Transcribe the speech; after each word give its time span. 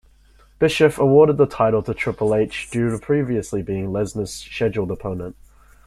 Bischoff 0.57 0.97
awarded 0.97 1.37
the 1.37 1.45
title 1.45 1.83
to 1.83 1.93
Triple 1.93 2.33
H 2.33 2.69
due 2.71 2.89
to 2.89 2.97
previously 2.97 3.61
being 3.61 3.89
Lesnar's 3.91 4.33
scheduled 4.33 4.89
opponent. 4.89 5.35